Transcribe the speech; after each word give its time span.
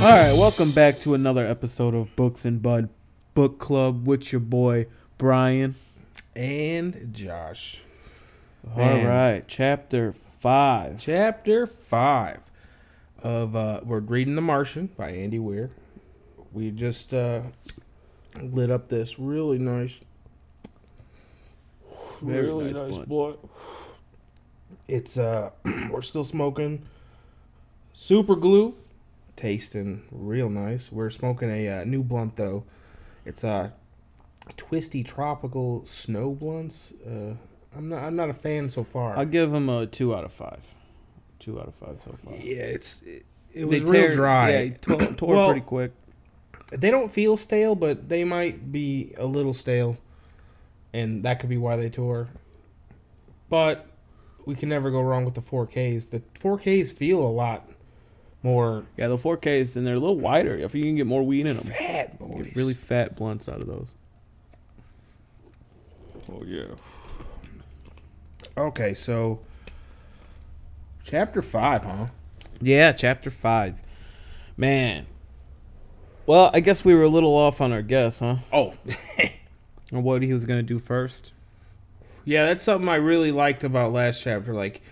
All 0.00 0.06
right, 0.06 0.32
welcome 0.32 0.70
back 0.70 0.98
to 1.00 1.12
another 1.12 1.46
episode 1.46 1.94
of 1.94 2.14
Books 2.16 2.46
and 2.46 2.62
Bud 2.62 2.88
Book 3.34 3.58
Club 3.58 4.06
with 4.06 4.32
your 4.32 4.40
boy 4.40 4.86
Brian. 5.18 5.74
and 6.34 7.10
Josh. 7.12 7.82
All 8.70 8.78
Man. 8.78 9.06
right, 9.06 9.44
chapter 9.46 10.14
five. 10.40 10.98
Chapter 10.98 11.66
five 11.66 12.40
of 13.22 13.54
uh, 13.54 13.80
we're 13.84 14.00
reading 14.00 14.36
The 14.36 14.40
Martian 14.42 14.86
by 14.96 15.10
Andy 15.10 15.38
Weir. 15.38 15.70
We 16.52 16.70
just 16.70 17.12
uh, 17.12 17.42
lit 18.40 18.70
up 18.70 18.88
this 18.88 19.18
really 19.18 19.58
nice, 19.58 19.98
Very 22.22 22.46
really 22.46 22.72
nice 22.72 22.76
nice, 22.82 22.90
blunt. 22.92 23.08
boy. 23.08 23.34
It's 24.88 25.18
uh, 25.18 25.50
we're 25.90 26.00
still 26.02 26.24
smoking 26.24 26.86
super 27.92 28.34
glue, 28.34 28.74
tasting 29.40 30.02
real 30.12 30.50
nice. 30.50 30.92
We're 30.92 31.08
smoking 31.08 31.50
a 31.50 31.80
uh, 31.80 31.84
new 31.84 32.02
blunt 32.02 32.36
though. 32.36 32.64
It's 33.24 33.42
a 33.42 33.72
twisty 34.56 35.02
tropical 35.02 35.84
snow 35.86 36.32
blunts. 36.32 36.92
Uh, 37.06 37.34
I'm 37.74 37.88
not 37.88 38.04
I'm 38.04 38.16
not 38.16 38.28
a 38.28 38.34
fan 38.34 38.68
so 38.68 38.84
far. 38.84 39.16
I'll 39.16 39.24
give 39.24 39.50
them 39.50 39.68
a 39.68 39.86
two 39.86 40.14
out 40.14 40.24
of 40.24 40.32
five. 40.32 40.60
Two 41.38 41.58
out 41.58 41.68
of 41.68 41.74
five 41.74 41.98
so 42.04 42.16
far. 42.22 42.34
Yeah, 42.34 42.64
it's 42.64 43.00
it, 43.02 43.24
it 43.54 43.64
was 43.64 43.82
real 43.82 44.14
dry. 44.14 44.50
Yeah, 44.50 44.62
he 44.62 44.70
tore, 44.70 45.06
tore 45.16 45.34
Well- 45.34 45.50
pretty 45.50 45.66
quick. 45.66 45.92
They 46.72 46.90
don't 46.90 47.10
feel 47.10 47.36
stale, 47.36 47.74
but 47.74 48.08
they 48.08 48.22
might 48.22 48.70
be 48.70 49.12
a 49.18 49.26
little 49.26 49.52
stale, 49.52 49.96
and 50.92 51.24
that 51.24 51.40
could 51.40 51.48
be 51.48 51.56
why 51.56 51.74
they 51.74 51.88
tore. 51.88 52.28
But 53.48 53.88
we 54.44 54.54
can 54.54 54.68
never 54.68 54.88
go 54.92 55.00
wrong 55.00 55.24
with 55.24 55.34
the 55.34 55.40
4Ks. 55.40 56.10
The 56.10 56.20
4Ks 56.38 56.92
feel 56.92 57.18
a 57.18 57.26
lot 57.26 57.68
more 58.42 58.84
Yeah, 58.96 59.08
the 59.08 59.16
4Ks 59.18 59.76
and 59.76 59.86
they're 59.86 59.94
a 59.96 59.98
little 60.00 60.18
wider. 60.18 60.56
If 60.56 60.74
you 60.74 60.82
can 60.84 60.96
get 60.96 61.06
more 61.06 61.22
weed 61.22 61.46
in 61.46 61.56
them, 61.56 61.66
fat, 61.66 62.18
boys. 62.18 62.44
get 62.46 62.56
really 62.56 62.74
fat 62.74 63.16
blunts 63.16 63.48
out 63.48 63.60
of 63.60 63.66
those. 63.66 63.88
Oh 66.32 66.42
yeah. 66.44 66.66
okay. 68.56 68.94
So, 68.94 69.40
chapter 71.04 71.42
five, 71.42 71.84
huh? 71.84 72.06
Yeah, 72.60 72.92
chapter 72.92 73.30
five. 73.30 73.80
Man. 74.56 75.06
Well, 76.26 76.50
I 76.54 76.60
guess 76.60 76.84
we 76.84 76.94
were 76.94 77.02
a 77.02 77.08
little 77.08 77.34
off 77.34 77.60
on 77.60 77.72
our 77.72 77.82
guess, 77.82 78.20
huh? 78.20 78.36
Oh, 78.52 78.74
On 79.92 80.04
what 80.04 80.22
he 80.22 80.32
was 80.32 80.44
gonna 80.44 80.62
do 80.62 80.78
first. 80.78 81.32
Yeah, 82.24 82.46
that's 82.46 82.62
something 82.62 82.88
I 82.88 82.96
really 82.96 83.32
liked 83.32 83.64
about 83.64 83.92
last 83.92 84.22
chapter. 84.22 84.54
Like, 84.54 84.82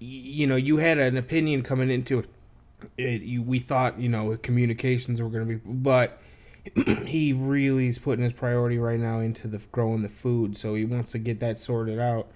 y- 0.00 0.06
you 0.06 0.46
know, 0.46 0.54
you 0.54 0.76
had 0.76 0.98
an 0.98 1.16
opinion 1.16 1.62
coming 1.62 1.90
into 1.90 2.20
it. 2.20 2.28
It 2.96 3.22
you, 3.22 3.42
we 3.42 3.58
thought, 3.58 3.98
you 3.98 4.08
know, 4.08 4.36
communications 4.36 5.20
were 5.20 5.28
going 5.28 5.48
to 5.48 5.54
be, 5.56 5.60
but 5.64 6.20
he 7.06 7.32
really 7.32 7.88
is 7.88 7.98
putting 7.98 8.22
his 8.22 8.32
priority 8.32 8.78
right 8.78 8.98
now 9.00 9.20
into 9.20 9.48
the 9.48 9.58
growing 9.72 10.02
the 10.02 10.08
food. 10.08 10.56
So 10.56 10.74
he 10.74 10.84
wants 10.84 11.12
to 11.12 11.18
get 11.18 11.40
that 11.40 11.58
sorted 11.58 11.98
out. 11.98 12.28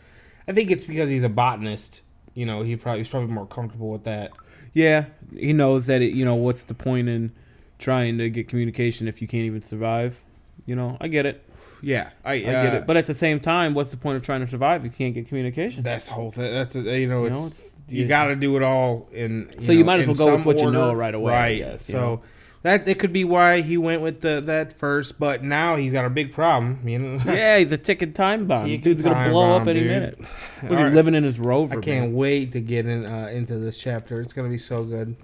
I 0.49 0.53
think 0.53 0.71
it's 0.71 0.85
because 0.85 1.11
he's 1.11 1.23
a 1.25 1.29
botanist. 1.29 2.01
You 2.35 2.47
know, 2.47 2.63
he 2.63 2.77
probably 2.77 3.01
he's 3.01 3.09
probably 3.11 3.33
more 3.33 3.47
comfortable 3.47 3.91
with 3.91 4.05
that. 4.05 4.33
Yeah, 4.73 5.07
he 5.37 5.53
knows 5.53 5.87
that 5.87 6.01
it. 6.01 6.15
You 6.15 6.25
know, 6.25 6.35
what's 6.35 6.65
the 6.65 6.75
point 6.75 7.09
in 7.09 7.33
trying 7.79 8.17
to 8.19 8.31
get 8.31 8.49
communication 8.49 9.07
if 9.07 9.21
you 9.21 9.29
can't 9.29 9.45
even 9.45 9.63
survive? 9.63 10.19
You 10.65 10.75
know, 10.77 10.97
I 11.01 11.09
get 11.09 11.27
it. 11.27 11.45
Yeah, 11.83 12.11
I, 12.25 12.35
I 12.35 12.39
get 12.41 12.75
it. 12.75 12.83
Uh, 12.83 12.85
but 12.87 12.97
at 12.97 13.07
the 13.07 13.15
same 13.15 13.41
time, 13.41 13.75
what's 13.75 13.91
the 13.91 13.97
point 13.97 14.17
of 14.17 14.23
trying 14.23 14.41
to 14.41 14.49
survive 14.49 14.85
if 14.87 14.93
you 14.93 14.97
can't 14.97 15.15
get 15.15 15.27
communication? 15.29 15.83
that's 15.83 16.07
the 16.07 16.13
whole 16.13 16.31
thing. 16.31 16.53
That's 16.53 16.77
a, 16.77 16.81
you 17.01 17.09
know, 17.09 17.23
You 17.23 17.27
it's, 17.27 17.37
know, 17.37 17.47
it's- 17.47 17.72
you 17.93 18.07
got 18.07 18.27
to 18.27 18.37
do 18.37 18.57
it 18.57 18.63
all 18.63 19.09
in. 19.13 19.51
You 19.59 19.65
So 19.65 19.73
you 19.73 19.85
might 19.85 20.01
as 20.01 20.07
well 20.07 20.17
go 20.17 20.37
with 20.37 20.45
what 20.47 20.59
you 20.61 20.71
know 20.71 20.93
right 20.93 21.15
away, 21.15 21.33
Right. 21.33 21.59
guess, 21.59 21.85
so 21.85 21.93
know. 22.01 22.23
that 22.63 22.87
it 22.89 22.99
could 22.99 23.13
be 23.13 23.25
why 23.25 23.61
he 23.61 23.77
went 23.77 24.03
with 24.03 24.21
the 24.21 24.41
that 24.41 24.73
first, 24.73 25.19
but 25.19 25.43
now 25.45 25.77
he's 25.77 25.93
got 25.93 26.05
a 26.05 26.11
big 26.11 26.33
problem. 26.33 26.87
You 26.89 26.99
know. 26.99 27.23
yeah, 27.33 27.59
he's 27.59 27.73
a 27.73 27.79
ticking 27.79 28.13
time 28.13 28.47
bomb. 28.47 28.65
Ticking 28.67 28.81
Dude's 28.81 29.03
gonna 29.03 29.29
blow 29.31 29.53
up 29.57 29.67
any 29.67 29.81
dude. 29.81 29.91
minute. 29.91 30.19
Was 30.19 30.71
All 30.71 30.77
he 30.77 30.83
right. 30.85 30.93
living 30.93 31.15
in 31.15 31.25
his 31.25 31.39
rover? 31.39 31.79
I 31.79 31.81
can't 31.81 32.07
man? 32.11 32.15
wait 32.15 32.53
to 32.53 32.61
get 32.61 32.87
in 32.87 33.05
uh, 33.07 33.29
into 33.33 33.59
this 33.59 33.79
chapter. 33.79 34.21
It's 34.21 34.33
gonna 34.33 34.49
be 34.49 34.59
so 34.59 34.85
good. 34.85 35.17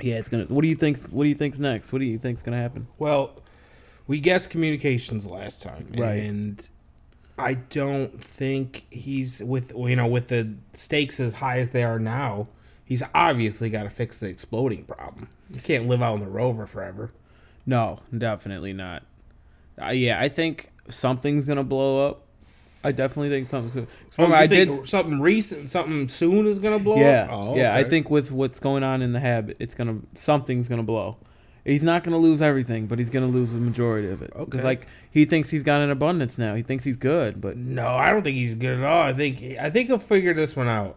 Yeah, 0.00 0.14
it's 0.16 0.28
gonna. 0.28 0.44
What 0.44 0.62
do 0.62 0.68
you 0.68 0.74
think? 0.74 0.98
What 1.10 1.24
do 1.24 1.28
you 1.28 1.34
think's 1.34 1.58
next? 1.58 1.92
What 1.92 1.98
do 2.00 2.04
you 2.06 2.18
think's 2.18 2.42
gonna 2.42 2.56
happen? 2.60 2.86
Well, 2.98 3.42
we 4.06 4.20
guessed 4.20 4.50
communications 4.50 5.26
last 5.26 5.62
time, 5.62 5.86
Right. 5.96 6.22
And 6.22 6.68
I 7.38 7.54
don't 7.54 8.22
think 8.22 8.86
he's 8.90 9.42
with 9.42 9.72
you 9.76 9.96
know 9.96 10.06
with 10.06 10.28
the 10.28 10.54
stakes 10.74 11.18
as 11.20 11.34
high 11.34 11.58
as 11.58 11.70
they 11.70 11.82
are 11.84 11.98
now. 11.98 12.48
He's 12.84 13.02
obviously 13.14 13.70
got 13.70 13.84
to 13.84 13.90
fix 13.90 14.20
the 14.20 14.26
exploding 14.26 14.84
problem. 14.84 15.28
You 15.50 15.60
can't 15.60 15.88
live 15.88 16.02
out 16.02 16.14
in 16.16 16.20
the 16.20 16.28
rover 16.30 16.66
forever. 16.66 17.12
No, 17.64 18.00
definitely 18.16 18.72
not. 18.72 19.04
Uh, 19.80 19.90
yeah, 19.90 20.20
I 20.20 20.28
think 20.28 20.70
something's 20.90 21.44
gonna 21.44 21.64
blow 21.64 22.06
up. 22.08 22.26
I 22.84 22.90
definitely 22.92 23.30
think 23.30 23.48
something's. 23.48 23.74
Gonna, 23.74 23.86
Oh, 24.18 24.34
I 24.34 24.46
think 24.46 24.70
did. 24.80 24.88
something 24.88 25.20
recent, 25.20 25.70
something 25.70 26.08
soon 26.08 26.46
is 26.46 26.58
gonna 26.58 26.80
blow 26.80 26.96
Yeah, 26.96 27.22
up. 27.24 27.30
Oh, 27.32 27.56
yeah. 27.56 27.74
I 27.74 27.84
think 27.84 28.10
with 28.10 28.30
what's 28.32 28.58
going 28.60 28.82
on 28.82 29.00
in 29.00 29.12
the 29.12 29.20
habit, 29.20 29.56
it's 29.60 29.74
gonna 29.74 29.98
something's 30.14 30.68
gonna 30.68 30.82
blow. 30.82 31.16
He's 31.64 31.82
not 31.82 32.02
gonna 32.02 32.16
lose 32.18 32.42
everything, 32.42 32.86
but 32.86 32.98
he's 32.98 33.10
gonna 33.10 33.28
lose 33.28 33.52
the 33.52 33.58
majority 33.58 34.08
of 34.10 34.20
it. 34.22 34.32
Because 34.36 34.60
Okay. 34.60 34.62
like 34.64 34.86
he 35.10 35.24
thinks 35.24 35.50
he's 35.50 35.62
got 35.62 35.80
an 35.80 35.90
abundance 35.90 36.36
now. 36.38 36.54
He 36.54 36.62
thinks 36.62 36.84
he's 36.84 36.96
good, 36.96 37.40
but 37.40 37.56
No, 37.56 37.86
I 37.86 38.10
don't 38.10 38.22
think 38.22 38.36
he's 38.36 38.54
good 38.54 38.78
at 38.78 38.84
all. 38.84 39.02
I 39.02 39.12
think 39.12 39.42
I 39.60 39.70
think 39.70 39.88
he'll 39.88 39.98
figure 39.98 40.34
this 40.34 40.56
one 40.56 40.66
out. 40.68 40.96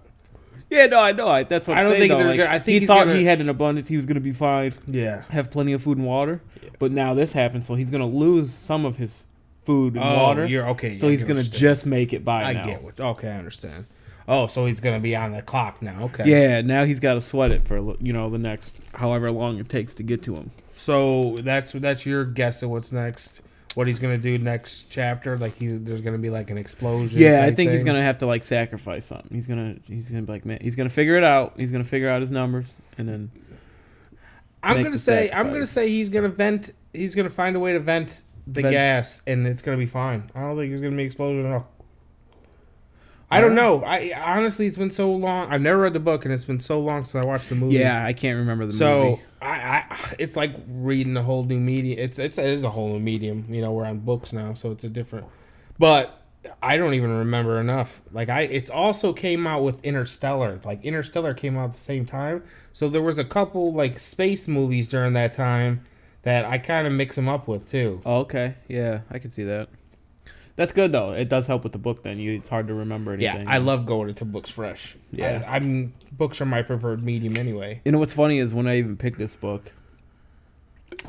yeah, 0.71 0.87
no, 0.87 0.99
I 0.99 1.11
know. 1.11 1.27
I, 1.27 1.43
that's 1.43 1.67
what 1.67 1.77
I 1.77 1.81
I'm 1.81 1.85
don't 1.85 1.93
saying, 1.93 2.01
think 2.01 2.11
though. 2.11 2.17
there's 2.17 2.29
Like, 2.29 2.37
gonna- 2.39 2.49
I 2.49 2.59
think 2.59 2.73
he 2.73 2.79
he's 2.79 2.87
thought 2.87 3.05
gonna- 3.05 3.19
he 3.19 3.25
had 3.25 3.41
an 3.41 3.49
abundance. 3.49 3.87
He 3.89 3.95
was 3.95 4.07
gonna 4.07 4.19
be 4.19 4.31
fine, 4.31 4.73
Yeah. 4.87 5.21
have 5.29 5.51
plenty 5.51 5.73
of 5.73 5.83
food 5.83 5.97
and 5.99 6.07
water. 6.07 6.41
But 6.79 6.91
now 6.91 7.13
this 7.13 7.33
happens, 7.33 7.67
so 7.67 7.75
he's 7.75 7.91
gonna 7.91 8.07
lose 8.07 8.51
some 8.51 8.85
of 8.85 8.97
his 8.97 9.23
food 9.65 9.93
and 9.95 10.03
Oh, 10.03 10.15
water. 10.23 10.45
you're 10.47 10.67
okay. 10.69 10.97
so 10.97 11.07
I 11.07 11.11
he's 11.11 11.23
get 11.23 11.29
you're 11.35 11.39
saying. 11.41 11.59
just 11.59 11.85
make 11.85 12.11
it 12.13 12.25
by 12.25 12.43
I 12.43 12.53
now. 12.53 12.63
get 12.65 12.83
what. 12.83 12.99
Okay, 12.99 13.29
I 13.29 13.37
understand. 13.37 13.85
Oh, 14.27 14.47
so 14.47 14.65
he's 14.65 14.79
gonna 14.79 14.99
be 14.99 15.15
on 15.15 15.33
the 15.33 15.41
clock 15.41 15.81
now. 15.81 16.03
Okay. 16.05 16.23
Yeah, 16.29 16.61
now 16.61 16.85
he's 16.85 16.99
got 16.99 17.13
to 17.13 17.21
sweat 17.21 17.51
it 17.51 17.67
for 17.67 17.95
you 17.99 18.13
know 18.13 18.29
the 18.29 18.39
next 18.39 18.75
however 18.95 19.31
long 19.31 19.59
it 19.59 19.69
takes 19.69 19.93
to 19.95 20.03
get 20.03 20.23
to 20.23 20.35
him. 20.35 20.51
So 20.77 21.35
that's 21.41 21.71
that's 21.73 22.05
your 22.05 22.25
guess 22.25 22.63
at 22.63 22.69
what's 22.69 22.91
next. 22.91 23.41
What 23.75 23.87
he's 23.87 23.99
gonna 23.99 24.17
do 24.17 24.37
next 24.37 24.85
chapter? 24.89 25.37
Like 25.37 25.57
he, 25.57 25.67
there's 25.67 26.01
gonna 26.01 26.17
be 26.17 26.29
like 26.29 26.49
an 26.49 26.57
explosion. 26.57 27.19
Yeah, 27.19 27.43
I 27.43 27.53
think 27.53 27.71
he's 27.71 27.83
gonna 27.83 28.01
have 28.01 28.19
to 28.19 28.25
like 28.25 28.43
sacrifice 28.43 29.05
something. 29.05 29.35
He's 29.35 29.47
gonna 29.47 29.75
he's 29.87 30.09
gonna 30.09 30.23
be 30.23 30.31
like 30.31 30.45
man, 30.45 30.59
he's 30.61 30.75
gonna 30.75 30.89
figure 30.89 31.17
it 31.17 31.23
out. 31.23 31.53
He's 31.57 31.71
gonna 31.71 31.83
figure 31.83 32.09
out 32.09 32.21
his 32.21 32.31
numbers, 32.31 32.67
and 32.97 33.07
then 33.07 33.31
I'm 34.63 34.77
gonna 34.77 34.91
the 34.91 34.99
say. 34.99 35.29
I'm 35.31 35.51
gonna 35.51 35.67
say 35.67 35.89
he's 35.89 36.09
gonna 36.09 36.29
vent. 36.29 36.73
He's 36.93 37.13
gonna 37.15 37.29
find 37.29 37.55
a 37.55 37.59
way 37.59 37.73
to 37.73 37.79
vent 37.79 38.23
the 38.47 38.61
Vent- 38.61 38.73
gas, 38.73 39.21
and 39.27 39.45
it's 39.45 39.61
gonna 39.61 39.77
be 39.77 39.85
fine. 39.85 40.31
I 40.33 40.41
don't 40.41 40.57
think 40.57 40.71
there's 40.71 40.81
gonna 40.81 40.95
be 40.95 41.03
explosion 41.03 41.45
at 41.45 41.53
all. 41.53 41.67
I 43.31 43.41
don't 43.41 43.55
know. 43.55 43.83
I 43.83 44.13
honestly, 44.15 44.67
it's 44.67 44.77
been 44.77 44.91
so 44.91 45.11
long. 45.11 45.51
I've 45.51 45.61
never 45.61 45.79
read 45.79 45.93
the 45.93 45.99
book, 45.99 46.25
and 46.25 46.33
it's 46.33 46.45
been 46.45 46.59
so 46.59 46.79
long 46.79 47.03
since 47.05 47.15
I 47.15 47.25
watched 47.25 47.49
the 47.49 47.55
movie. 47.55 47.75
yeah, 47.75 48.05
I 48.05 48.13
can't 48.13 48.37
remember 48.37 48.65
the 48.65 48.73
So 48.73 49.03
movie. 49.03 49.21
I, 49.41 49.47
I, 49.89 50.15
it's 50.19 50.35
like 50.35 50.55
reading 50.67 51.17
a 51.17 51.23
whole 51.23 51.43
new 51.43 51.59
medium. 51.59 51.99
It's 51.99 52.19
it's 52.19 52.37
it 52.37 52.45
is 52.49 52.63
a 52.63 52.69
whole 52.69 52.93
new 52.93 52.99
medium. 52.99 53.45
You 53.49 53.61
know, 53.61 53.71
we're 53.71 53.85
on 53.85 53.99
books 53.99 54.31
now, 54.31 54.53
so 54.53 54.71
it's 54.71 54.83
a 54.83 54.89
different. 54.89 55.27
But 55.79 56.21
I 56.61 56.77
don't 56.77 56.93
even 56.93 57.09
remember 57.17 57.59
enough. 57.59 58.01
Like 58.11 58.29
I, 58.29 58.41
it's 58.41 58.69
also 58.69 59.11
came 59.13 59.47
out 59.47 59.63
with 59.63 59.83
Interstellar. 59.83 60.61
Like 60.63 60.83
Interstellar 60.83 61.33
came 61.33 61.57
out 61.57 61.69
at 61.69 61.73
the 61.73 61.79
same 61.79 62.05
time, 62.05 62.43
so 62.73 62.89
there 62.89 63.01
was 63.01 63.17
a 63.17 63.25
couple 63.25 63.73
like 63.73 63.99
space 63.99 64.47
movies 64.47 64.89
during 64.89 65.13
that 65.13 65.33
time 65.33 65.85
that 66.21 66.45
I 66.45 66.57
kind 66.57 66.87
of 66.87 66.93
mix 66.93 67.15
them 67.15 67.27
up 67.27 67.47
with 67.47 67.69
too. 67.69 68.01
Oh, 68.05 68.19
okay, 68.19 68.55
yeah, 68.67 69.01
I 69.11 69.19
can 69.19 69.31
see 69.31 69.43
that. 69.43 69.69
That's 70.57 70.71
good 70.71 70.91
though. 70.91 71.11
It 71.11 71.27
does 71.27 71.47
help 71.47 71.63
with 71.63 71.73
the 71.73 71.77
book. 71.77 72.03
Then 72.03 72.17
you, 72.17 72.35
it's 72.37 72.49
hard 72.49 72.67
to 72.67 72.73
remember 72.73 73.11
anything. 73.13 73.45
Yeah, 73.45 73.51
I 73.53 73.57
love 73.57 73.85
going 73.85 74.09
into 74.09 74.23
books 74.25 74.49
fresh. 74.49 74.95
Yeah. 75.11 75.43
I, 75.47 75.55
I'm 75.57 75.93
books 76.11 76.39
are 76.39 76.45
my 76.45 76.61
preferred 76.61 77.03
medium 77.03 77.35
anyway. 77.37 77.81
You 77.83 77.91
know 77.91 77.99
what's 77.99 78.13
funny 78.13 78.39
is 78.39 78.53
when 78.53 78.65
I 78.67 78.77
even 78.77 78.95
picked 78.95 79.17
this 79.17 79.35
book 79.35 79.73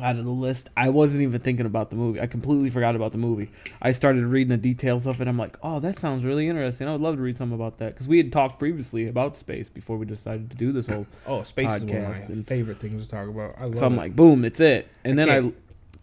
out 0.01 0.17
of 0.17 0.25
the 0.25 0.31
list, 0.31 0.69
I 0.77 0.89
wasn't 0.89 1.23
even 1.23 1.41
thinking 1.41 1.65
about 1.65 1.91
the 1.91 1.97
movie. 1.97 2.21
I 2.21 2.27
completely 2.27 2.71
forgot 2.71 2.97
about 2.97 3.13
the 3.13 3.19
movie. 3.19 3.51
I 3.81 3.93
started 3.93 4.25
reading 4.25 4.49
the 4.51 4.57
details 4.57 5.07
of 5.07 5.21
it. 5.23 5.29
I'm 5.29 5.39
like, 5.39 5.57
oh, 5.63 5.81
that 5.81 5.99
sounds 5.99 6.25
really 6.25 6.49
interesting. 6.49 6.89
I 6.89 6.93
would 6.93 7.01
love 7.01 7.17
to 7.17 7.23
read 7.23 7.39
something 7.39 7.55
about 7.55 7.79
that 7.79 7.95
because 7.95 8.09
we 8.09 8.17
had 8.19 8.33
talked 8.33 8.59
previously 8.59 9.07
about 9.07 9.37
space 9.37 9.69
before 9.69 9.97
we 9.97 10.05
decided 10.07 10.51
to 10.51 10.57
do 10.57 10.73
this 10.73 10.87
whole. 10.89 11.07
Oh, 11.27 11.45
space 11.45 11.73
is 11.73 11.85
one 11.85 11.97
of 11.97 12.03
Podcast 12.03 12.29
my 12.29 12.35
and- 12.35 12.47
favorite 12.47 12.79
things 12.79 13.05
to 13.05 13.11
talk 13.11 13.29
about. 13.29 13.55
I 13.59 13.65
love 13.67 13.79
So 13.79 13.87
I'm 13.87 13.95
it. 13.95 13.99
like, 13.99 14.17
boom, 14.17 14.45
it's 14.45 14.61
it. 14.61 14.89
And 15.05 15.21
I 15.21 15.25
then 15.25 15.31
I 15.31 15.53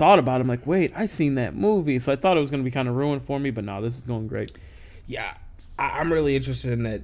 thought 0.04 0.20
about 0.20 0.40
it. 0.40 0.42
I'm 0.42 0.50
like, 0.50 0.68
wait, 0.68 0.92
I 0.96 1.06
seen 1.06 1.36
that 1.36 1.56
movie. 1.56 1.98
So 1.98 2.12
I 2.12 2.18
thought 2.18 2.36
it 2.36 2.42
was 2.42 2.52
going 2.52 2.62
to 2.62 2.66
be 2.66 2.72
kind 2.72 2.90
of 2.90 2.96
ruined 2.96 3.24
for 3.24 3.40
me, 3.40 3.52
but 3.52 3.64
no, 3.64 3.82
this 3.82 3.98
is 3.98 4.04
going 4.04 4.28
great. 4.28 4.52
yeah, 5.08 5.36
I, 5.80 6.00
I'm 6.00 6.12
really 6.12 6.36
interested 6.36 6.74
in 6.74 6.84
that 6.84 7.04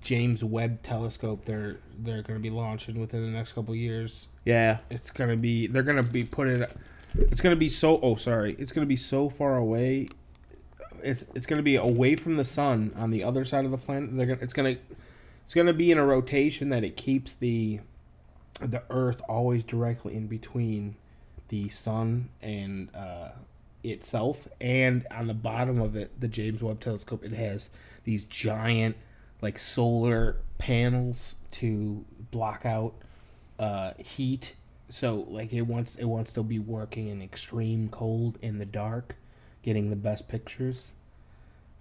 James 0.00 0.44
Webb 0.44 0.82
telescope. 0.82 1.44
They're 1.44 1.78
they're 1.98 2.22
going 2.22 2.38
to 2.38 2.42
be 2.42 2.50
launching 2.50 3.00
within 3.00 3.22
the 3.22 3.36
next 3.36 3.54
couple 3.54 3.74
years. 3.74 4.28
Yeah, 4.44 4.78
It's 4.90 5.10
going 5.10 5.30
to 5.30 5.36
be 5.36 5.66
they're 5.66 5.82
going 5.82 5.96
to 5.96 6.04
be 6.04 6.22
put 6.22 6.46
it. 6.46 6.70
It's 7.18 7.40
going 7.40 7.54
to 7.54 7.58
be 7.58 7.68
so. 7.68 8.00
Oh, 8.00 8.14
sorry. 8.14 8.54
It's 8.60 8.70
going 8.70 8.86
to 8.86 8.88
be 8.88 8.96
so 8.96 9.28
far 9.28 9.56
away. 9.56 10.06
It's 11.02 11.24
it's 11.34 11.46
going 11.46 11.58
to 11.58 11.64
be 11.64 11.74
away 11.74 12.14
from 12.14 12.36
the 12.36 12.44
sun 12.44 12.92
on 12.96 13.10
the 13.10 13.24
other 13.24 13.44
side 13.44 13.64
of 13.64 13.72
the 13.72 13.78
planet. 13.78 14.16
They're 14.16 14.26
gonna, 14.26 14.38
it's 14.40 14.52
going 14.52 14.76
to 14.76 14.80
it's 15.44 15.54
going 15.54 15.66
to 15.66 15.72
be 15.72 15.90
in 15.90 15.98
a 15.98 16.04
rotation 16.04 16.68
that 16.68 16.84
it 16.84 16.96
keeps 16.96 17.34
the 17.34 17.80
the 18.60 18.84
Earth 18.88 19.20
always 19.28 19.64
directly 19.64 20.14
in 20.14 20.28
between 20.28 20.94
the 21.50 21.68
sun 21.68 22.30
and 22.40 22.88
uh, 22.94 23.28
itself, 23.84 24.48
and 24.60 25.06
on 25.10 25.26
the 25.26 25.34
bottom 25.34 25.80
of 25.80 25.94
it, 25.94 26.18
the 26.20 26.28
James 26.28 26.62
Webb 26.62 26.80
Telescope, 26.80 27.24
it 27.24 27.32
has 27.32 27.68
these 28.04 28.24
giant 28.24 28.96
like 29.42 29.58
solar 29.58 30.36
panels 30.58 31.34
to 31.52 32.04
block 32.30 32.64
out 32.64 32.94
uh, 33.58 33.92
heat. 33.98 34.54
So 34.88 35.26
like 35.28 35.52
it 35.52 35.62
wants 35.62 35.96
it 35.96 36.04
wants 36.04 36.32
to 36.34 36.42
be 36.42 36.58
working 36.58 37.08
in 37.08 37.22
extreme 37.22 37.88
cold 37.88 38.38
in 38.42 38.58
the 38.58 38.66
dark, 38.66 39.16
getting 39.62 39.88
the 39.88 39.96
best 39.96 40.28
pictures. 40.28 40.92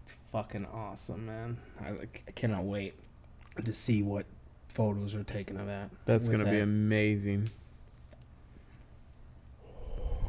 It's 0.04 0.14
fucking 0.32 0.66
awesome, 0.66 1.26
man. 1.26 1.58
I, 1.84 1.92
like, 1.92 2.24
I 2.28 2.32
cannot 2.32 2.64
wait 2.64 2.94
to 3.64 3.74
see 3.74 4.02
what 4.04 4.26
photos 4.68 5.16
are 5.16 5.24
taken 5.24 5.60
of 5.60 5.68
that. 5.68 5.90
That's 6.06 6.30
gonna 6.30 6.50
be 6.50 6.60
amazing. 6.60 7.50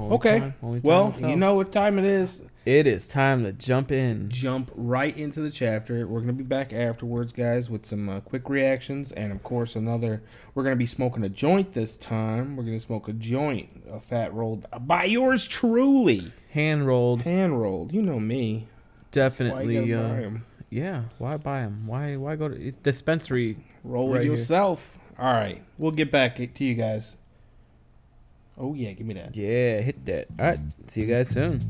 Only 0.00 0.14
Okay. 0.16 0.38
time- 0.40 0.54
only 0.62 0.80
time 0.80 0.88
Well, 0.88 1.14
will 1.20 1.30
you 1.30 1.36
know 1.36 1.54
what 1.54 1.70
time 1.72 1.98
it 1.98 2.04
is. 2.04 2.42
it 2.64 2.86
is 2.86 3.06
time 3.06 3.44
to 3.44 3.52
jump 3.52 3.92
in. 3.92 4.28
Jump 4.30 4.70
right 4.74 5.16
into 5.16 5.40
the 5.40 5.50
chapter. 5.50 6.06
We're 6.06 6.20
gonna 6.20 6.32
be 6.32 6.42
back 6.44 6.72
afterwards, 6.72 7.32
guys, 7.32 7.68
with 7.68 7.84
some 7.84 8.08
uh, 8.08 8.20
quick 8.20 8.48
reactions, 8.48 9.12
and 9.12 9.32
of 9.32 9.42
course 9.42 9.76
another. 9.76 10.22
We're 10.54 10.64
gonna 10.64 10.76
be 10.76 10.86
smoking 10.86 11.22
a 11.24 11.28
joint 11.28 11.74
this 11.74 11.96
time. 11.96 12.56
We're 12.56 12.64
gonna 12.64 12.80
smoke 12.80 13.08
a 13.08 13.12
joint, 13.12 13.68
a 13.90 14.00
fat 14.00 14.32
rolled 14.32 14.66
by 14.86 15.04
yours 15.04 15.46
truly, 15.46 16.32
Hand 16.52 16.86
rolled, 16.86 17.22
hand 17.22 17.60
rolled. 17.60 17.92
You 17.92 18.02
know 18.02 18.18
me. 18.20 18.66
Definitely. 19.12 19.74
gotta 19.74 19.92
Uh, 20.04 20.08
buy 20.08 20.22
'em? 20.22 20.44
yeah, 20.70 21.02
why 21.18 21.36
buy 21.36 21.60
them? 21.62 21.82
Why 21.86 22.16
why 22.16 22.36
go 22.36 22.48
to 22.48 22.70
dispensary? 22.82 23.56
Roll 23.84 24.10
right 24.10 24.20
it 24.20 24.24
here. 24.24 24.32
yourself. 24.32 24.98
All 25.18 25.34
right, 25.34 25.62
we'll 25.78 25.90
get 25.92 26.10
back 26.10 26.36
to 26.54 26.64
you 26.64 26.74
guys. 26.74 27.16
Oh 28.60 28.74
yeah, 28.74 28.92
give 28.92 29.06
me 29.06 29.14
that. 29.14 29.34
Yeah, 29.34 29.80
hit 29.80 30.04
that. 30.04 30.26
All 30.38 30.46
right, 30.48 30.58
see 30.88 31.00
you 31.00 31.06
guys 31.06 31.30
soon. 31.30 31.60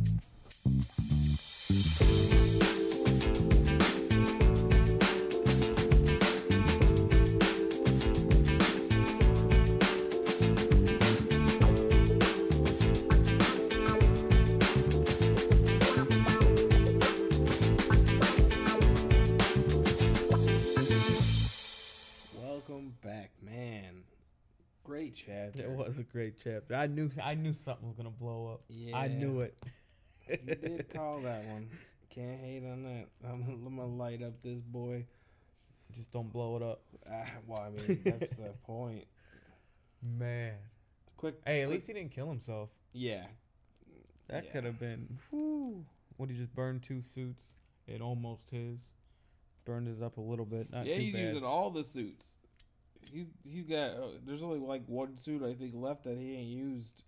Great 25.15 25.25
chapter. 25.55 25.63
It 25.65 25.71
was 25.71 25.99
a 25.99 26.03
great 26.03 26.35
chapter. 26.43 26.75
I 26.75 26.87
knew 26.87 27.11
I 27.23 27.35
knew 27.35 27.53
something 27.53 27.87
was 27.89 27.97
gonna 27.97 28.11
blow 28.11 28.49
up. 28.55 28.63
Yeah, 28.69 28.97
I 28.97 29.09
knew 29.09 29.41
it. 29.41 29.57
you 30.29 30.37
did 30.37 30.89
call 30.95 31.21
that 31.23 31.45
one. 31.47 31.69
Can't 32.15 32.41
hate 32.41 32.63
on 32.65 32.83
that. 32.85 33.07
I'm, 33.25 33.43
I'm 33.67 33.77
gonna 33.77 33.87
light 33.87 34.23
up 34.23 34.35
this 34.43 34.61
boy. 34.61 35.05
Just 35.97 36.13
don't 36.13 36.33
blow 36.33 36.57
it 36.57 36.63
up, 36.63 36.83
Ah, 37.11 37.25
well, 37.49 37.61
I 37.63 37.71
mean, 37.71 38.01
that's 38.05 38.31
the 38.37 38.51
point. 38.65 39.05
man. 40.03 40.53
Quick. 41.17 41.35
Hey, 41.45 41.63
at 41.63 41.67
quick- 41.67 41.75
least 41.79 41.87
he 41.89 41.93
didn't 41.95 42.13
kill 42.13 42.29
himself. 42.29 42.69
Yeah. 42.93 43.25
That 44.29 44.45
Yeah. 44.45 44.51
could 44.53 44.65
have 44.65 44.79
been. 44.79 45.19
Whew. 45.31 45.85
Would 46.19 46.31
he 46.31 46.37
just 46.37 46.55
burn 46.55 46.79
two 46.81 47.03
suits? 47.03 47.43
It 47.89 48.01
almost 48.01 48.51
his. 48.51 48.79
Burned 49.65 49.89
his 49.89 50.01
up 50.01 50.17
a 50.17 50.21
little 50.21 50.45
bit. 50.47 50.71
Not 50.73 50.87
yeah, 50.87 50.95
he's 50.97 51.13
bad. 51.13 51.23
using 51.23 51.45
all 51.45 51.71
the 51.71 51.83
suits. 51.85 52.27
He's 53.13 53.27
he's 53.45 53.67
got. 53.67 53.91
Uh, 53.91 54.09
there's 54.27 54.43
only 54.43 54.59
like 54.59 54.83
one 54.87 55.17
suit 55.19 55.43
I 55.43 55.55
think 55.55 55.75
left 55.75 56.05
that 56.05 56.17
he 56.19 56.35
ain't 56.37 56.49
used. 56.49 57.03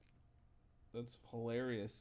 That's 0.94 1.16
hilarious. 1.30 2.00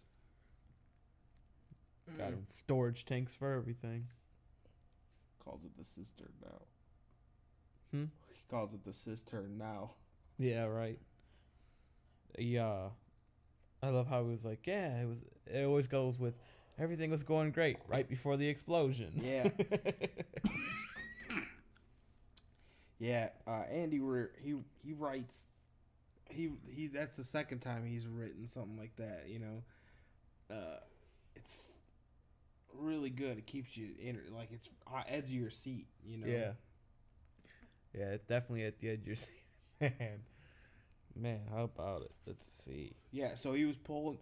Got 2.17 2.29
Mm. 2.31 2.33
him 2.33 2.45
storage 2.53 3.05
tanks 3.05 3.33
for 3.33 3.53
everything. 3.53 4.07
Calls 5.43 5.61
it 5.63 5.71
the 5.77 5.85
cistern 5.85 6.33
now. 6.41 6.61
Hmm? 7.91 8.05
He 8.33 8.43
calls 8.49 8.73
it 8.73 8.83
the 8.83 8.93
cistern 8.93 9.57
now. 9.57 9.91
Yeah, 10.37 10.65
right. 10.65 10.99
Yeah, 12.37 12.89
I 13.83 13.89
love 13.89 14.07
how 14.07 14.23
he 14.23 14.29
was 14.31 14.43
like, 14.43 14.65
yeah, 14.65 15.01
it 15.01 15.07
was. 15.07 15.17
It 15.47 15.63
always 15.65 15.87
goes 15.87 16.19
with 16.19 16.33
everything 16.79 17.11
was 17.11 17.23
going 17.23 17.51
great 17.51 17.77
right 17.87 18.07
before 18.09 18.35
the 18.37 18.47
explosion. 18.47 19.13
Yeah. 19.23 19.49
Yeah, 23.01 23.29
uh, 23.47 23.63
Andy 23.71 23.99
Re- 23.99 24.27
he 24.39 24.55
he 24.83 24.93
writes 24.93 25.45
he 26.29 26.51
he 26.69 26.85
that's 26.87 27.17
the 27.17 27.23
second 27.23 27.59
time 27.59 27.83
he's 27.85 28.05
written 28.05 28.47
something 28.47 28.77
like 28.77 28.95
that, 28.97 29.25
you 29.27 29.39
know. 29.39 29.63
Uh 30.55 30.79
it's 31.35 31.77
really 32.77 33.09
good. 33.09 33.39
It 33.39 33.47
keeps 33.47 33.75
you 33.75 33.89
in 33.99 34.19
like 34.35 34.49
it's 34.51 34.69
edge 35.07 35.23
of 35.23 35.31
your 35.31 35.49
seat, 35.49 35.87
you 36.05 36.17
know. 36.19 36.27
Yeah. 36.27 36.51
Yeah, 37.97 38.11
it's 38.11 38.25
definitely 38.27 38.65
at 38.65 38.79
the 38.79 38.89
edge 38.91 39.01
of 39.01 39.07
your 39.07 39.15
seat. 39.17 39.27
Man. 39.81 40.19
Man, 41.15 41.39
how 41.51 41.63
about 41.63 42.03
it? 42.03 42.11
Let's 42.27 42.47
see. 42.65 42.93
Yeah, 43.11 43.33
so 43.33 43.53
he 43.53 43.65
was 43.65 43.77
pulling 43.77 44.19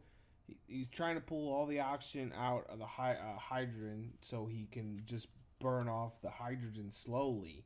he, 0.48 0.58
he's 0.68 0.88
trying 0.88 1.16
to 1.16 1.22
pull 1.22 1.52
all 1.54 1.66
the 1.66 1.82
oxygen 1.82 2.32
out 2.34 2.66
of 2.70 2.80
the 2.80 2.86
hy- 2.86 3.18
uh, 3.18 3.38
hydrogen 3.38 4.14
so 4.22 4.46
he 4.46 4.70
can 4.72 5.02
just 5.06 5.28
burn 5.60 5.90
off 5.90 6.14
the 6.22 6.30
hydrogen 6.30 6.94
slowly. 6.94 7.66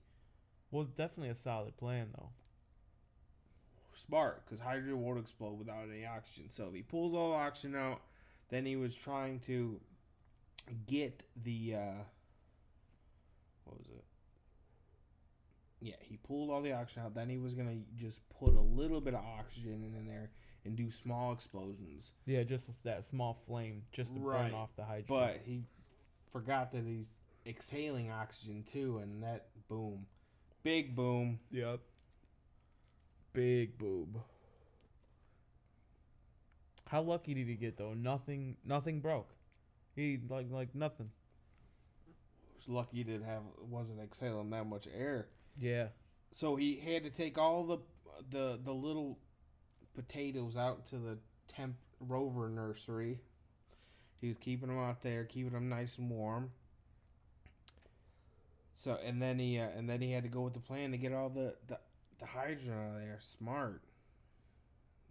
Well, 0.73 0.81
it's 0.81 0.91
definitely 0.91 1.29
a 1.29 1.35
solid 1.35 1.77
plan, 1.77 2.07
though. 2.17 2.29
smart 3.93 4.43
because 4.43 4.59
hydrogen 4.59 4.99
won't 5.01 5.19
explode 5.19 5.59
without 5.59 5.85
any 5.87 6.03
oxygen. 6.03 6.49
So 6.49 6.65
if 6.69 6.73
he 6.73 6.81
pulls 6.81 7.13
all 7.13 7.29
the 7.29 7.37
oxygen 7.37 7.75
out, 7.75 8.01
then 8.49 8.65
he 8.65 8.75
was 8.75 8.95
trying 8.95 9.39
to 9.41 9.79
get 10.87 11.21
the 11.43 11.75
uh, 11.75 12.03
what 13.65 13.77
was 13.77 13.87
it? 13.87 14.03
Yeah, 15.79 15.95
he 16.00 16.17
pulled 16.17 16.50
all 16.50 16.63
the 16.63 16.71
oxygen 16.71 17.03
out. 17.03 17.13
Then 17.13 17.29
he 17.29 17.38
was 17.38 17.53
gonna 17.53 17.77
just 17.95 18.27
put 18.39 18.55
a 18.55 18.62
little 18.62 19.00
bit 19.00 19.13
of 19.13 19.24
oxygen 19.24 19.93
in 19.95 20.07
there 20.07 20.31
and 20.65 20.75
do 20.75 20.89
small 20.89 21.33
explosions. 21.33 22.13
Yeah, 22.25 22.41
just 22.41 22.83
that 22.83 23.05
small 23.05 23.38
flame, 23.45 23.83
just 23.91 24.12
to 24.15 24.19
Right, 24.19 24.50
burn 24.50 24.59
off 24.59 24.69
the 24.75 24.86
hydrogen. 24.86 25.05
But 25.07 25.41
he 25.45 25.65
forgot 26.31 26.71
that 26.71 26.83
he's 26.83 27.05
exhaling 27.45 28.09
oxygen 28.09 28.65
too, 28.74 28.98
and 29.03 29.21
that 29.21 29.50
boom, 29.69 30.07
big 30.63 30.96
boom. 30.96 31.39
Yep. 31.51 31.79
Big 33.34 33.77
boob. 33.77 34.20
How 36.88 37.01
lucky 37.01 37.34
did 37.34 37.48
he 37.48 37.55
get 37.55 37.77
though? 37.77 37.93
Nothing. 37.93 38.58
Nothing 38.65 39.00
broke. 39.00 39.29
He 39.96 40.20
like 40.29 40.48
like 40.51 40.74
nothing. 40.75 41.10
Was 42.55 42.67
lucky 42.67 42.98
he 42.98 43.03
didn't 43.03 43.25
have 43.25 43.41
wasn't 43.70 44.00
exhaling 44.00 44.50
that 44.51 44.65
much 44.65 44.88
air. 44.96 45.27
Yeah. 45.60 45.88
So 46.36 46.55
he 46.55 46.77
had 46.77 47.03
to 47.03 47.10
take 47.10 47.38
all 47.38 47.65
the 47.65 47.77
the 48.29 48.60
the 48.63 48.74
little 48.74 49.20
potatoes 49.96 50.55
out 50.55 50.88
to 50.89 50.98
the 50.98 51.17
temp 51.48 51.75
rover 52.00 52.50
nursery. 52.50 53.20
He 54.22 54.29
was 54.29 54.38
keeping 54.38 54.70
them 54.70 54.79
out 54.79 55.01
there, 55.03 55.25
keeping 55.25 55.53
them 55.53 55.70
nice 55.70 55.98
and 55.98 56.10
warm. 56.10 56.51
So 58.75 58.98
and 59.06 59.22
then 59.22 59.39
he 59.39 59.60
uh, 59.60 59.68
and 59.77 59.89
then 59.89 60.01
he 60.01 60.12
had 60.12 60.24
to 60.24 60.30
go 60.30 60.42
with 60.42 60.53
the 60.53 60.60
plan 60.60 60.92
to 60.92 60.98
get 60.98 61.13
all 61.13 61.30
the 61.30 61.53
the, 61.68 61.77
the 62.20 62.25
hydrogen 62.25 62.72
out 62.74 62.96
of 62.96 63.01
there. 63.01 63.20
Smart, 63.20 63.82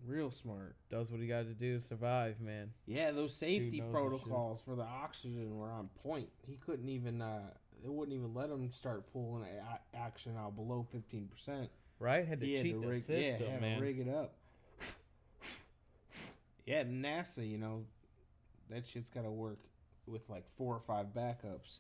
real 0.07 0.31
smart. 0.31 0.76
Does 0.90 1.11
what 1.11 1.21
he 1.21 1.26
got 1.26 1.45
to 1.47 1.54
do 1.54 1.78
to 1.78 1.87
survive, 1.87 2.40
man. 2.40 2.71
Yeah, 2.87 3.12
those 3.12 3.35
safety 3.35 3.64
knows 3.64 3.73
his 3.73 3.81
shit. 3.81 3.92
protocols 3.92 4.61
for 4.64 4.75
the 4.75 4.83
oxygen 4.83 5.57
were 5.59 5.71
on 5.71 5.88
point. 6.02 6.28
He 6.47 6.57
couldn't 6.57 6.88
even 6.88 7.23
uh, 7.23 7.50
it 7.85 7.92
wouldn't 7.92 8.16
even 8.16 8.35
let 8.35 8.50
him 8.50 8.71
start 8.73 9.11
pulling 9.12 9.45
a- 9.45 9.97
action 9.97 10.37
out 10.38 10.57
below 10.57 10.87
fifteen 10.90 11.28
percent. 11.28 11.71
Right? 11.99 12.26
Had 12.26 12.40
to 12.40 12.47
He 12.47 12.54
had 12.54 12.62
cheat 12.64 12.75
to 12.75 12.81
the 12.81 12.87
rig, 12.88 13.00
system, 13.00 13.21
yeah, 13.47 13.52
had 13.52 13.61
man. 13.61 13.78
to 13.78 13.85
rig 13.85 13.99
it 14.00 14.09
up. 14.09 14.35
Yeah, 16.66 16.85
NASA, 16.85 17.49
you 17.49 17.59
know, 17.59 17.85
that 18.71 18.87
shit's 18.87 19.11
got 19.11 19.23
to 19.23 19.31
work 19.31 19.59
with 20.07 20.28
like 20.28 20.45
four 20.57 20.75
or 20.75 20.81
five 20.87 21.07
backups. 21.16 21.78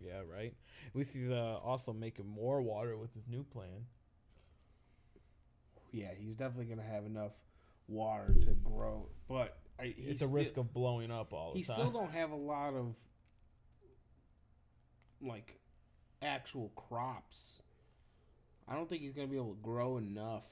Yeah, 0.00 0.20
right. 0.30 0.54
At 0.88 0.96
least 0.96 1.14
he's 1.14 1.30
uh, 1.30 1.58
also 1.64 1.92
making 1.92 2.26
more 2.26 2.60
water 2.62 2.96
with 2.96 3.12
his 3.14 3.24
new 3.28 3.42
plan. 3.44 3.86
Yeah, 5.92 6.08
he's 6.18 6.34
definitely 6.34 6.66
gonna 6.66 6.88
have 6.88 7.06
enough 7.06 7.32
water 7.88 8.34
to 8.34 8.50
grow, 8.64 9.08
but 9.28 9.56
I, 9.78 9.94
he's 9.96 10.06
it's 10.06 10.22
a 10.22 10.26
still, 10.26 10.36
risk 10.36 10.56
of 10.56 10.72
blowing 10.74 11.10
up 11.10 11.32
all 11.32 11.52
the 11.52 11.60
He 11.60 11.64
time. 11.64 11.76
He 11.76 11.82
still 11.82 11.92
don't 11.92 12.12
have 12.12 12.32
a 12.32 12.36
lot 12.36 12.74
of 12.74 12.94
like 15.22 15.58
actual 16.20 16.70
crops. 16.76 17.62
I 18.68 18.74
don't 18.74 18.88
think 18.88 19.02
he's 19.02 19.14
gonna 19.14 19.28
be 19.28 19.36
able 19.36 19.54
to 19.54 19.62
grow 19.62 19.96
enough 19.96 20.44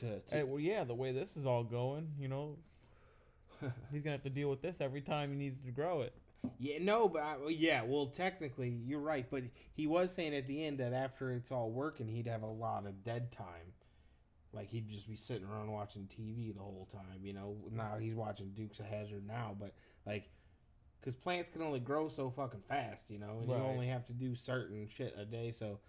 to. 0.00 0.20
to 0.20 0.22
Hey, 0.30 0.42
well, 0.42 0.60
yeah, 0.60 0.84
the 0.84 0.94
way 0.94 1.12
this 1.12 1.30
is 1.36 1.46
all 1.46 1.64
going, 1.64 2.12
you 2.18 2.28
know, 2.28 2.58
he's 3.92 4.02
gonna 4.02 4.12
have 4.16 4.22
to 4.24 4.30
deal 4.30 4.50
with 4.50 4.62
this 4.62 4.76
every 4.80 5.00
time 5.00 5.30
he 5.30 5.36
needs 5.36 5.58
to 5.60 5.70
grow 5.70 6.02
it. 6.02 6.14
Yeah, 6.58 6.78
no, 6.80 7.08
but 7.08 7.22
I, 7.22 7.36
yeah, 7.48 7.82
well, 7.84 8.06
technically, 8.06 8.68
you're 8.68 9.00
right. 9.00 9.26
But 9.30 9.44
he 9.74 9.86
was 9.86 10.12
saying 10.12 10.34
at 10.34 10.46
the 10.46 10.64
end 10.64 10.78
that 10.78 10.92
after 10.92 11.32
it's 11.32 11.50
all 11.50 11.70
working, 11.70 12.08
he'd 12.08 12.26
have 12.26 12.42
a 12.42 12.46
lot 12.50 12.86
of 12.86 13.02
dead 13.04 13.32
time. 13.32 13.72
Like 14.52 14.70
he'd 14.70 14.88
just 14.88 15.08
be 15.08 15.16
sitting 15.16 15.46
around 15.46 15.70
watching 15.72 16.02
TV 16.08 16.54
the 16.54 16.60
whole 16.62 16.88
time. 16.92 17.20
You 17.24 17.32
know, 17.32 17.56
now 17.72 17.96
he's 17.98 18.14
watching 18.14 18.50
Dukes 18.50 18.78
of 18.78 18.86
Hazzard 18.86 19.26
now, 19.26 19.56
but 19.58 19.74
like, 20.06 20.30
because 21.00 21.16
plants 21.16 21.50
can 21.50 21.60
only 21.60 21.80
grow 21.80 22.08
so 22.08 22.30
fucking 22.30 22.62
fast, 22.68 23.10
you 23.10 23.18
know, 23.18 23.40
and 23.40 23.48
you 23.48 23.56
only 23.56 23.88
have 23.88 24.06
to 24.06 24.12
do 24.12 24.34
certain 24.34 24.88
shit 24.88 25.14
a 25.18 25.24
day. 25.24 25.50
So, 25.52 25.80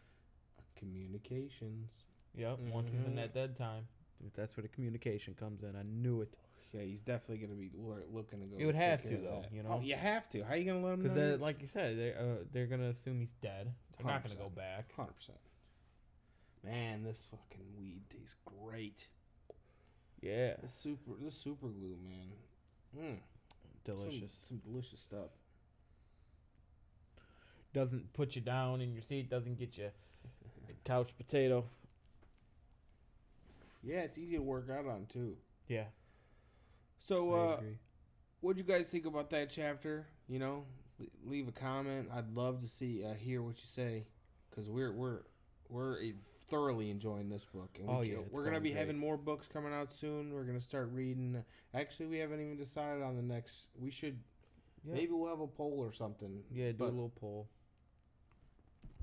communications. 0.76 1.90
Yep. 2.36 2.60
Once 2.72 2.90
he's 2.92 3.06
in 3.06 3.14
Mhm. 3.14 3.16
that 3.16 3.34
dead 3.34 3.56
time, 3.56 3.88
dude, 4.22 4.34
that's 4.34 4.58
where 4.58 4.62
the 4.64 4.68
communication 4.68 5.34
comes 5.36 5.64
in. 5.64 5.76
I 5.76 5.84
knew 5.84 6.22
it. 6.22 6.34
Yeah, 6.74 6.82
he's 6.82 7.00
definitely 7.02 7.38
gonna 7.38 7.60
be 7.60 7.72
looking 8.12 8.42
to 8.42 8.46
go. 8.46 8.58
You 8.58 8.66
would 8.66 8.76
have 8.76 9.02
to, 9.04 9.18
though, 9.18 9.44
that. 9.44 9.54
you 9.54 9.64
know? 9.64 9.80
Oh, 9.80 9.82
you 9.82 9.96
have 9.96 10.30
to. 10.32 10.44
How 10.44 10.54
are 10.54 10.58
you 10.58 10.66
gonna 10.66 10.86
let 10.86 10.94
him 10.96 11.04
Because, 11.04 11.40
like 11.40 11.62
you 11.62 11.68
said, 11.72 11.98
they're 11.98 12.18
uh, 12.20 12.44
they're 12.52 12.68
gonna 12.68 12.90
assume 12.90 13.20
he's 13.20 13.34
dead. 13.42 13.72
They're 13.98 14.08
not 14.08 14.24
gonna 14.24 14.36
go 14.36 14.50
back. 14.50 14.94
Hundred 14.96 15.16
percent. 15.16 15.38
Man, 16.64 17.04
this 17.04 17.28
fucking 17.30 17.66
weed 17.78 18.02
tastes 18.10 18.36
great. 18.44 19.08
Yeah, 20.22 20.56
This 20.62 20.74
super, 20.74 21.12
this 21.22 21.36
super 21.36 21.68
glue, 21.68 21.98
man. 22.04 22.32
Mm, 22.98 23.18
delicious. 23.84 24.32
Some, 24.48 24.62
some 24.62 24.72
delicious 24.72 25.00
stuff. 25.00 25.30
Doesn't 27.74 28.12
put 28.14 28.36
you 28.36 28.42
down 28.42 28.82
in 28.82 28.94
your 28.94 29.04
seat. 29.04 29.30
Doesn't 29.30 29.60
get 29.60 29.78
you 29.78 29.92
a 30.70 30.74
couch 30.84 31.12
potato. 31.16 31.66
Yeah, 33.84 34.00
it's 34.00 34.18
easy 34.18 34.38
to 34.38 34.42
work 34.42 34.68
out 34.72 34.88
on 34.88 35.06
too. 35.12 35.36
Yeah, 35.68 35.84
So, 37.08 37.34
uh, 37.34 37.60
what'd 38.42 38.58
you 38.58 38.64
guys 38.64 38.90
think 38.90 39.06
about 39.06 39.30
that 39.30 39.52
chapter? 39.52 40.08
You 40.28 40.40
know, 40.40 40.64
leave 41.24 41.48
a 41.48 41.52
comment. 41.52 42.10
I'd 42.12 42.34
love 42.34 42.62
to 42.64 42.68
see, 42.68 43.04
uh, 43.06 43.14
hear 43.14 43.44
what 43.44 43.58
you 43.58 43.68
say, 43.76 44.06
because 44.50 44.70
we're 44.72 44.92
we're 44.92 45.20
we're 45.70 45.98
thoroughly 46.50 46.90
enjoying 46.90 47.30
this 47.30 47.46
book, 47.46 47.70
and 47.78 47.88
we 47.88 47.94
oh, 47.94 48.02
yeah, 48.02 48.18
we're 48.32 48.44
gonna 48.44 48.60
be 48.60 48.72
great. 48.72 48.80
having 48.80 48.98
more 48.98 49.18
books 49.18 49.48
coming 49.48 49.72
out 49.72 49.92
soon. 49.92 50.34
We're 50.34 50.46
gonna 50.46 50.60
start 50.62 50.90
reading. 50.94 51.44
Actually, 51.76 52.08
we 52.08 52.18
haven't 52.18 52.42
even 52.42 52.58
decided 52.58 53.04
on 53.04 53.16
the 53.16 53.22
next. 53.22 53.68
We 53.80 53.92
should 53.92 54.18
Yeah. 54.84 54.96
maybe 54.96 55.12
we'll 55.12 55.30
have 55.30 55.42
a 55.42 55.48
poll 55.48 55.76
or 55.78 55.94
something. 55.94 56.44
Yeah, 56.52 56.72
do 56.72 56.78
but- 56.80 56.86
a 56.86 56.90
little 56.90 57.14
poll. 57.20 57.48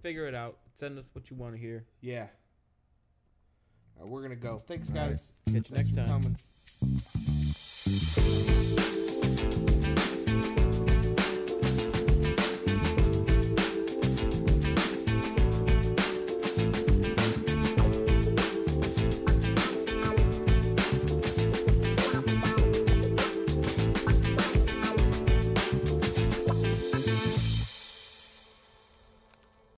Figure 0.03 0.27
it 0.27 0.35
out. 0.35 0.59
Send 0.75 0.99
us 0.99 1.09
what 1.13 1.31
you 1.31 1.37
want 1.37 1.55
to 1.55 1.61
hear. 1.61 1.85
Yeah. 2.01 2.27
Uh, 4.01 4.07
we're 4.09 4.23
gonna 4.23 4.35
go. 4.35 4.59
Thanks, 4.59 4.89
All 4.91 4.97
right. 4.97 5.11
guys. 5.11 5.33
Catch 5.47 5.55
you 5.55 5.61
Thanks 5.77 5.93
next 5.93 6.09
time. 6.11 6.23
coming. 6.23 7.22